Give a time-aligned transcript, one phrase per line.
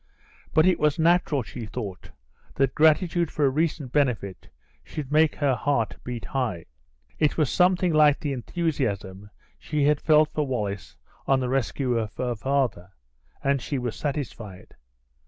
[0.55, 2.09] But it was natural, she thought,
[2.55, 4.49] that gratitude for a recent benefit
[4.83, 6.65] should make her heart beat high.
[7.19, 9.29] It was something like the enthusiasm
[9.59, 10.95] she had felt for Wallace
[11.27, 12.93] on the rescue of her father,
[13.43, 14.75] and she was satisfied.